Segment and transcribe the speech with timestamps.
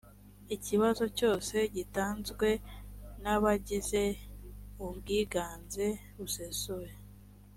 [0.65, 2.47] kibazo cyose gitanzwe
[3.23, 4.03] n abagize
[4.85, 5.85] ubwiganze
[6.17, 6.93] busesuye